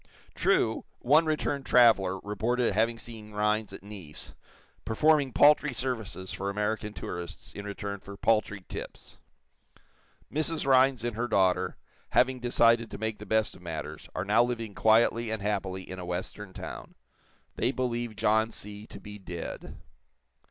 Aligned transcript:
True, 0.33 0.83
one 1.01 1.27
returned 1.27 1.63
traveler 1.67 2.17
reported 2.21 2.73
having 2.73 2.97
seen 2.97 3.33
Rhinds 3.33 3.71
at 3.71 3.83
Nice, 3.83 4.33
performing 4.83 5.31
paltry 5.31 5.75
services 5.75 6.33
for 6.33 6.49
American 6.49 6.91
tourists 6.91 7.53
in 7.53 7.65
return 7.65 7.99
for 7.99 8.17
paltry 8.17 8.65
"tips." 8.67 9.19
Mrs. 10.33 10.65
Rhinds 10.65 11.03
and 11.03 11.15
her 11.15 11.27
daughter, 11.27 11.77
having 12.13 12.39
decided 12.39 12.89
to 12.89 12.97
make 12.97 13.19
the 13.19 13.27
best 13.27 13.55
of 13.55 13.61
matters, 13.61 14.09
are 14.15 14.25
now 14.25 14.41
living 14.43 14.73
quietly 14.73 15.29
and 15.29 15.43
happily 15.43 15.83
in 15.87 15.99
a 15.99 16.05
western 16.07 16.51
town. 16.51 16.95
They 17.55 17.71
believe 17.71 18.15
John 18.15 18.49
C. 18.49 18.87
to 18.87 18.99
be 18.99 19.19
dead. 19.19 19.77